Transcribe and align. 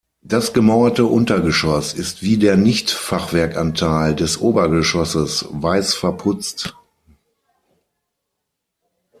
Das 0.23 0.51
gemauerte 0.51 1.05
Untergeschoss 1.05 1.93
ist 1.93 2.23
wie 2.23 2.37
der 2.37 2.57
Nicht-Fachwerkanteil 2.57 4.15
des 4.15 4.41
Obergeschosses 4.41 5.45
weiß 5.51 5.93
verputzt. 5.93 6.75